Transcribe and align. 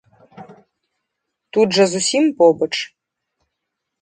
Тут 1.57 1.69
жа 1.79 1.85
зусім 1.93 2.23
побач. 2.41 2.71